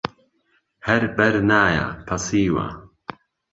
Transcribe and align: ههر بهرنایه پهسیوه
ههر 0.87 1.03
بهرنایه 1.17 1.85
پهسیوه 2.07 2.67